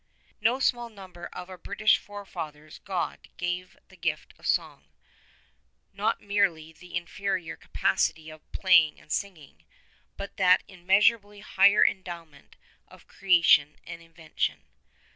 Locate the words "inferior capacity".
6.95-8.31